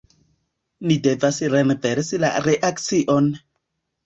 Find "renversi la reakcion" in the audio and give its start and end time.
1.55-3.31